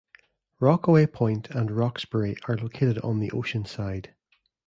[0.59, 4.15] Rockaway Point and Roxbury are located on the ocean side.